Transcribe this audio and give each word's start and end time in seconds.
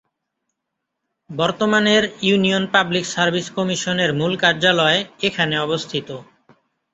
বর্তমানের 1.29 2.03
union 2.21 2.63
public 2.73 3.05
service 3.05 3.47
কমিশনের 3.55 4.11
মূল 4.13 4.33
কার্যালয় 4.43 4.99
এখানে 5.27 5.55
অবস্থিত। 5.59 6.09